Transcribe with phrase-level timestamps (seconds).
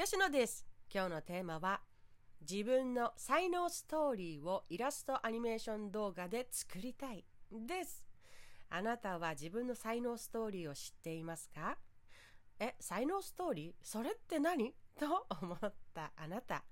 [0.00, 0.64] 吉野です。
[0.94, 1.80] 今日のテーマは
[2.48, 8.04] 自分の才能ストーリーをイラストアニメーション動画で作りたいです。
[8.70, 11.78] あなたは自分の才能ストーリーを知っていますか？
[12.60, 13.72] え、才能ストーリー？
[13.82, 14.72] それって何？
[15.00, 16.62] と思ったあなた。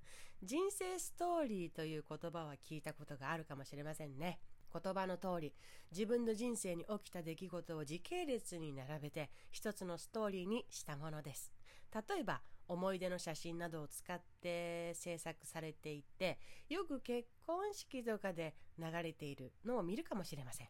[0.40, 4.38] 人生ストーリーという言葉は聞いたことがあるかもしれませんね。
[4.72, 5.52] 言葉の通り
[5.90, 11.50] 自分の人生に起きた出来事を時系列に並べて一つのストーリーにしたものです。
[11.92, 16.38] 例えば思い出の写真などを使って制作されていて
[16.68, 20.68] よく結婚式とかで流れているのを見るかもしれません。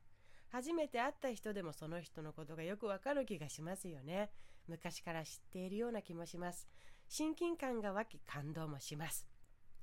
[0.48, 4.30] 初めて会った人でもその人のことがよくわかる気がしますよね。
[4.68, 6.68] 昔から知っているような気もします。
[7.08, 9.26] 親近感が湧き感動もします。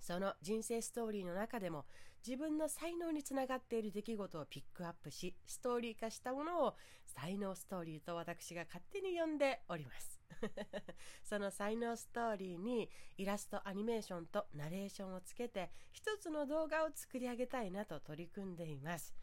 [0.03, 1.85] その人生ストーリーの中でも
[2.27, 10.19] 自分の才能につながっている出来事をピックアップしストーリー化したものを才能ストーリーと私が勝手に呼んでおります。
[11.23, 19.13] その才能ストーリーにイラストアニメーションとナレーションをつけて一つの動画を作り上げたいなと取り組んでいます。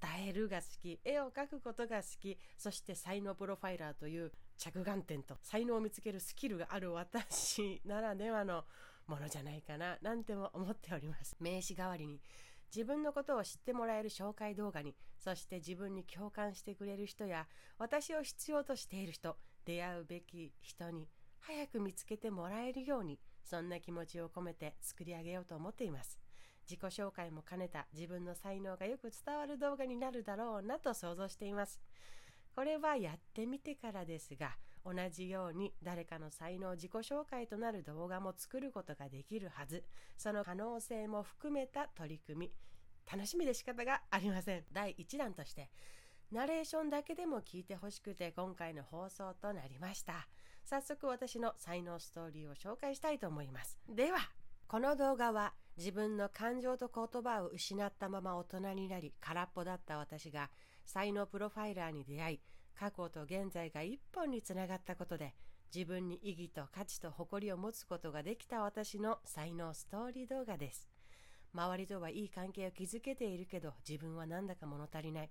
[0.00, 8.64] 伝えるが好き絵を描くことが好きそして才能プロファイラーという着眼点と才能を見つけるスキルがある私ならではの
[9.08, 11.36] ものじゃないかななんても思っております。
[11.40, 12.20] 名刺代わりに
[12.74, 17.46] 自分のことを知ってもらえる紹介動画にそして自分に共感してくれる人や
[17.78, 21.08] 私を必要としている人出会うべき人に
[21.40, 26.18] 早く見つけてもらえるようにそんな気持ちを込めて作り上げようと思っています。
[26.68, 31.80] 自己紹介も兼ねた自分の才能がよく伝わる動画になるだろうなと想像しています。
[32.54, 34.56] これはやってみてからですが
[34.92, 39.84] 同じように誰かの才能自己紹介となる動画も作ることができるはず。
[40.16, 42.52] その可能性も含めた取り組み。
[43.10, 44.64] 楽しみで仕方がありません。
[44.72, 45.70] 第1弾として
[46.30, 50.28] ナレーションだけでも聞いてほしくて今回の放送となりました。
[50.64, 53.78] 早速私の才能ストーリーを紹介したいと思います。
[53.88, 54.18] では
[54.66, 60.50] この動画は自分の感情と言葉を失ったまま大人になり空っぽだった私が
[60.84, 62.40] 才能プロファイラーに出会い
[62.78, 65.34] 過去と現在が一本につながったことで
[65.74, 70.88] 自分に意義と価値と誇りを持つことができた私の才能ストーリー動画です。
[71.52, 75.30] 周りとはいい関係を築けているけど自分はなんだか物足りない。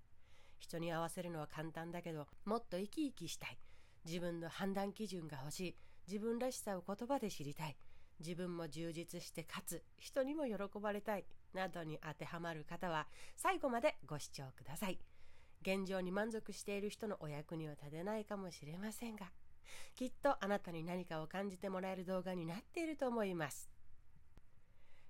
[0.59, 3.57] 人に合わせるのは簡単だけどもっと生き生きしたい。
[4.05, 5.75] 自分の判断基準が欲しい。
[6.07, 7.77] 自分らしさを言葉で知りたい。
[8.19, 9.83] 自分も充実してかつ。
[9.97, 11.25] 人にも喜ばれたい。
[11.53, 14.99] などに当てはまる方は最後までご視聴ください。
[15.67, 19.25] 現状に満足している人のお役には立てないかもしれませんが、
[19.95, 23.69] きっとあなたに何かを感じてもらえる動画になっていると思います。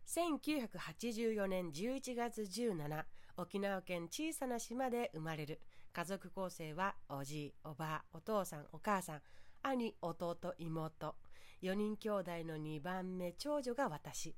[0.08, 3.04] 1984年11月17
[3.38, 5.62] 沖縄県小さな島で生まれる。
[5.94, 9.22] 家族構成はおじいおばあお父さんお母さん
[9.62, 11.16] 兄弟妹。
[11.62, 14.34] 4人兄弟の2番目長女が私。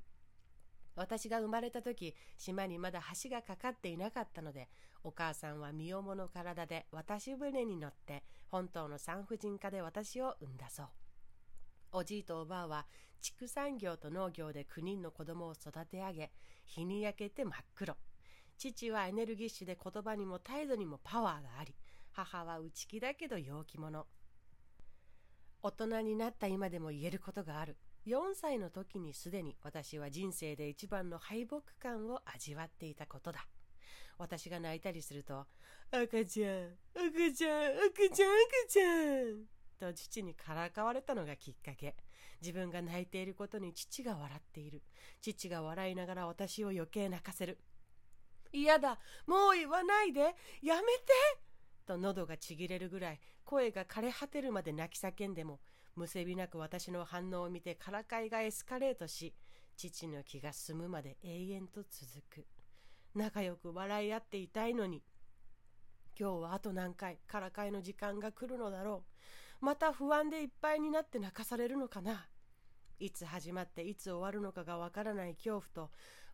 [0.98, 4.68] 私が生まれた時島にまだ橋がかかっていなかったので
[5.04, 10.88] お母さんは身重の体で渡し船に乗って本島の産婦人科で私を産んだそう。
[11.92, 12.86] おじいとおばあは
[13.22, 16.32] 畜産業と農業で9人の子供を育て上げ
[16.66, 17.96] 日に焼けて真っ黒。
[18.58, 21.74] 父はエネルギッシュで言葉にも態度にもパワーがあり
[22.12, 24.06] 母は内気だけど陽気者。
[25.62, 27.78] 大人になった今でも言えることがある。
[28.06, 33.46] 4歳の時にすでに私は人生で一番の敗北感を味わっていたことだ。
[34.20, 35.48] 私が泣いたりすると、
[35.92, 41.96] 赤ちゃん、赤ちゃん、赤ちゃん、赤ちゃんと父にからかわれたのがきっかけ。
[42.42, 44.84] 自分が泣いていることに父が笑っている。
[45.22, 47.58] 父が笑いながら私を余計泣かせる。
[48.52, 48.98] 嫌だ
[49.28, 50.22] もう言わないで
[50.62, 51.14] やめて
[51.86, 55.60] と喉がちぎれるぐらい声が枯れ果てるまで泣き叫んでも
[55.96, 59.34] むせびなく私の反応を見てからかいがエスカレートし
[59.76, 62.46] 父の気が済むまで永遠と続く
[63.16, 65.04] 仲良く笑い合っていたいのに。
[66.20, 69.04] 今日はあと何回からかいの時間が来るのだろ
[69.62, 69.66] う。
[69.66, 72.28] また不安でいっぱいになって泣かされるのかな。
[73.00, 75.92] いつ始まっていつ終わるのかがわからない恐怖と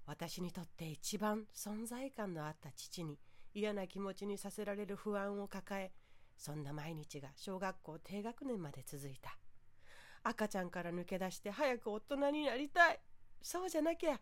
[0.07, 3.19] 私にとって一番存在感のあった父に
[3.53, 5.91] 嫌な気持ちにさせられる不安を抱え
[6.37, 9.37] そんな毎日が小学校低学年まで続いた。
[10.23, 12.99] 赤ちゃんから抜け出して早く大人になりたい。
[13.41, 14.19] そうじゃなきゃ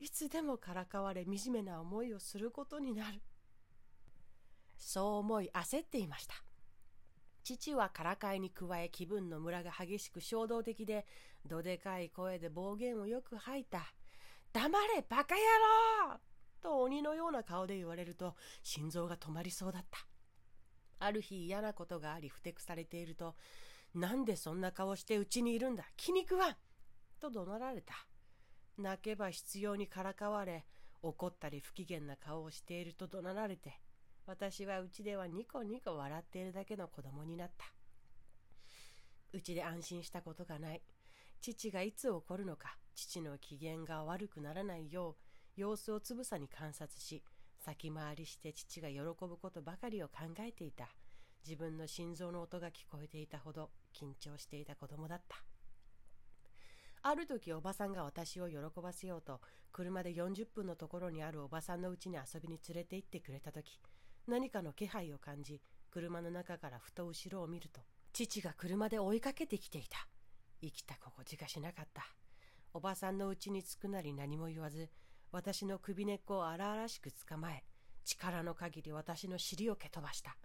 [0.00, 3.20] いつでもからかわれ惨めな思いをすることになる。
[4.76, 6.34] そう思い焦っていました。
[7.42, 11.06] 父はからかいに加え気分のムラが激しく衝動的で
[11.46, 13.92] どでかい声で暴言をよく吐いた。
[14.52, 15.40] 黙れバカ野
[16.12, 16.20] 郎
[16.60, 19.98] と鬼のような顔で言われると心臓が止まりそうだった。
[21.00, 23.34] ある日嫌なことがありふてくされていると
[23.94, 26.56] なんでそんな顔してうちにいるんだ気に食わん
[27.20, 27.94] と怒鳴られた。
[28.78, 30.64] 泣けば必要にからかわれ、
[31.02, 33.80] 怒ったり不機嫌な顔をしていると怒鳴られて、
[34.26, 37.66] 私はうちではニコニコ笑っているだけの子供になった。
[39.32, 40.82] うちで安心したことがない。
[41.40, 45.16] 父がいつ怒るのか、父の機嫌が悪くならないよ
[45.56, 47.22] う、様子をつぶさに観察し、
[47.58, 50.88] 先回りして父が喜ぶことばかりを考えていた。
[51.44, 55.42] 自分の心臓の音が聞こえていたほど緊張していた子供だった。
[57.08, 59.40] ある時おばさんが私を喜ばせようと
[59.72, 63.80] 車で40分のところにあるおばさんの家に遊びに連れて行ってくれた時
[64.26, 67.80] 何かの気配を感じ車の中からふと後ろを見ると
[68.12, 70.06] 父が車で追いかけてきていた。
[70.60, 72.02] 生きた心地がしなかった。
[72.74, 74.90] おばさんの家に着くなり何も言わず
[75.32, 77.64] 私の首根っこを荒々しく捕まえ
[78.04, 80.36] 力の限り私の尻を蹴飛ばした。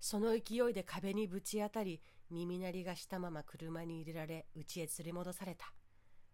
[0.00, 2.00] その勢いで壁にぶち当たり
[2.32, 5.72] 耳鳴りがしたまま車に入れられ家へ連れ戻された。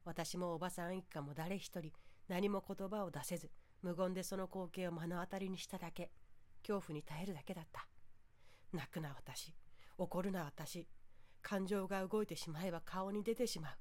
[0.04, 1.92] 私もおばさん一家も誰一人
[2.28, 3.50] 何も言葉を出せず
[3.82, 6.12] 無言でその光景を目の当たりにしただけ。
[6.62, 7.86] 恐怖に耐えるだけだった。
[8.72, 9.54] 泣くな私
[9.96, 10.86] 怒るな私
[11.42, 13.72] 感情が動いてしまえば顔に出てしまう。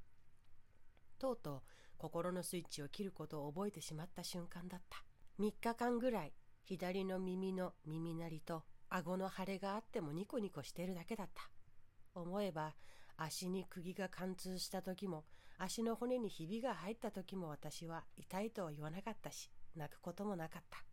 [1.20, 1.62] とうとう
[1.98, 5.04] 心のスイッチを切ることを覚えてしまった瞬間だった。
[5.40, 11.50] 3日間ぐらい左の耳の耳鳴りと顎の腫れがあってもニコニコしているだけだった。
[12.22, 12.76] 思えば
[13.18, 15.26] 足に釘が貫通した時も
[15.58, 20.84] 足の骨にひびが入った時も私は痛いとは言わなかったし泣くこともなかった。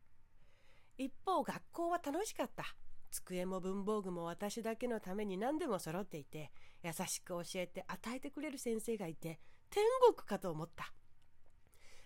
[0.96, 2.64] 一方学校は楽しかった。
[3.10, 6.50] 机も文房具も私だけのために何でも揃っていて
[6.82, 9.38] 優しく教えて与えてくれる先生がいて
[9.70, 10.92] 天国かと思った。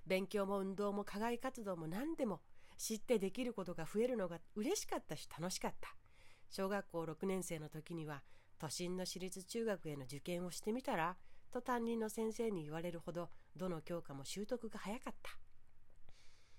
[0.06, 2.40] 勉強も運動も課外活動も何でも
[2.76, 5.94] 知ってできることが増えるのが嬉しかったし楽しかった。
[6.50, 8.22] 小学校6年生の時には
[8.58, 11.16] 都心の私立中学への受験をしてみたら
[11.50, 15.30] と担任の先生に言われるほどどの教科も習得が早かった。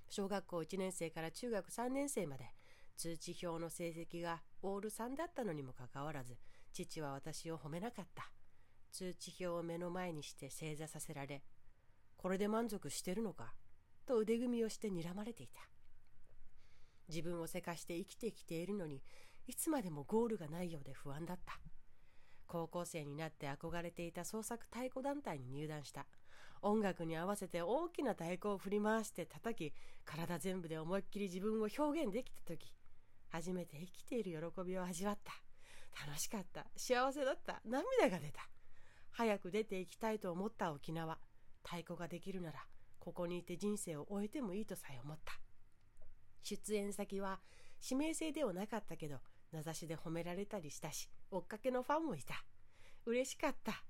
[0.10, 2.46] 小学校1年生から中学3年生まで
[2.98, 6.38] 通知表の成績がオール3だったのにもかかわらず
[6.74, 8.31] 父は私を褒めなかった。
[8.92, 11.44] 通知表を目の前にして正座させられ
[12.18, 13.54] これで満足してるのか
[14.06, 15.62] と腕組みをして睨まれていた。
[17.07, 19.04] 自分をせかして生きてきているのに
[19.48, 21.60] いつまでもゴールがないようで不安だった。
[22.50, 26.07] 高校生になって憧れていた創作太鼓団体に入団した。
[26.62, 29.74] 音楽に合わせて大きな太鼓を振り回して叩き
[30.04, 32.74] 体全部で思いっきり自分を表現できた時
[33.30, 35.31] 初めて生きている喜びを味わった。
[36.06, 36.66] 楽しかった。
[36.75, 37.62] 幸せだった。
[37.66, 38.50] 涙が出た。
[39.12, 41.18] 早く出て行きたいと思った沖縄。
[41.63, 42.60] 太鼓ができるなら
[43.00, 45.34] ここにいて人生を終えてもいいとさえ思った。
[46.42, 47.40] 出演先は
[47.84, 49.18] 指名制ではなかったけど
[49.51, 52.43] 名指しで褒められたりしたし追っかけのファンもいた。
[53.05, 53.83] 嬉しかった。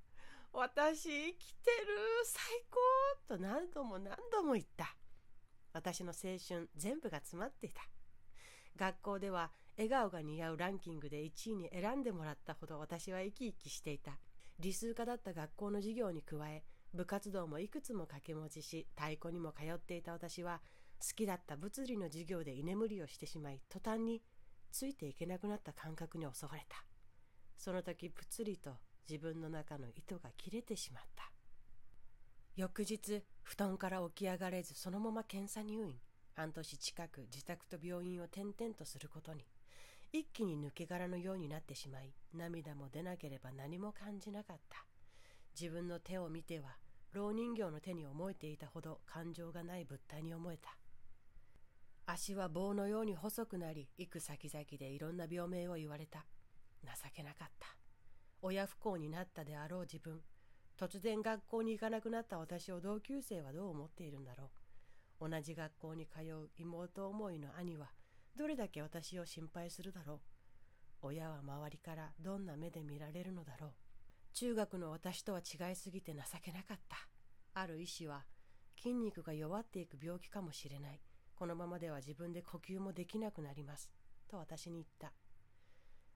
[0.52, 1.88] 私生きてる。
[2.26, 4.96] 最高と何度も何度も言った。
[5.74, 7.82] 私の青春全部が詰まっていた。
[8.76, 14.20] 学校では笑顔が似合うランキングで1位に選んでもらったほど私は生き生きしていた。
[14.60, 16.64] 理数科だった学校の授業に加え
[16.94, 20.12] 部活動もいくつも掛け持ちし太鼓にも通っていた。
[20.12, 20.62] 私は
[21.00, 24.22] 好きだった物理の授業で居眠りをしてしまい途端に
[24.72, 26.89] ついていけなくなった感覚に襲われた。
[27.60, 28.72] その時ぷつりと
[29.08, 31.30] 自分の中の糸が切れてしまった。
[32.56, 35.96] 翌日布団から起き上がれずそのまま検査入院。
[36.36, 39.46] 半年近く自宅と病院を転々とすることに。
[40.14, 44.86] 一気に抜け殻のようになってしまい涙も出なければ何も感じなかった。
[45.60, 46.78] 自分の手を見ては
[47.12, 50.78] 老人形の手に思えていたほど感情がない物体に思えた。
[52.06, 56.26] 足は棒のように細くなり行く先々でいろんな病名を言われた。
[56.86, 57.68] 情けなかった。
[58.42, 60.22] 親不幸になったであろう自分。
[60.78, 64.50] 突然学校に行かなくなった私を同級生はどう思っているんだろ
[65.20, 65.30] う。
[65.30, 67.92] 同じ学校に通う妹思いの兄は
[68.38, 70.20] どれだけ私を心配するだろう。
[71.02, 73.72] 親は周りからどんな目で見られるのだろう。
[74.34, 76.98] 中学の私とは違いすぎて情けなかった。
[77.54, 78.24] ある医師は
[78.78, 81.02] 筋肉が弱っていく病気かもしれない。
[81.36, 83.90] このままでは自分で呼吸もできなくなります。
[84.30, 85.12] と私に言った。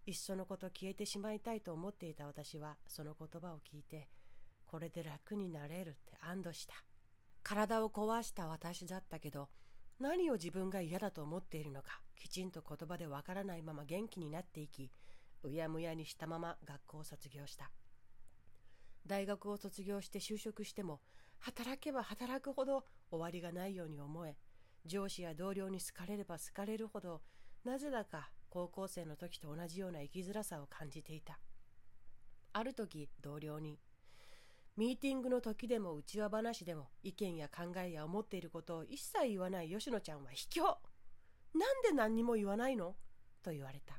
[0.05, 4.09] いっそのこと消えてしまいたいと思っていた私はその言葉を聞いて、
[4.65, 6.73] これで楽になれるって安堵した。
[7.41, 9.49] 体を壊した私だったけど、
[9.99, 14.91] 何を自分が嫌だと思っているのか、きちんと言葉でわからないまま元気になっていき、
[15.43, 17.71] うやむやにしたまま学校を卒業した。
[19.05, 21.01] 大学を卒業して就職しても、
[21.39, 24.37] 働けば働くほど終わりがないように思え、
[24.85, 27.21] 上司や同僚に好かれれば好かれるほど
[27.63, 31.39] なぜだか高校生の時と同じような生きづらさを感じていた。
[32.53, 33.79] ある時同僚に
[34.77, 40.61] ミーティングの時でもうちわ話でも意見や考えや思っていることを一切言わない吉野ちゃんは卑怯。
[40.61, 42.95] なんで何にも言わないの？
[43.41, 43.95] と言われた。